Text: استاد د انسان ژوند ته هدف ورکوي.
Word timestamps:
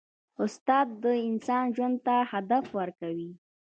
استاد 0.43 0.87
د 1.03 1.05
انسان 1.29 1.65
ژوند 1.75 1.97
ته 2.05 2.15
هدف 2.31 2.65
ورکوي. 2.79 3.31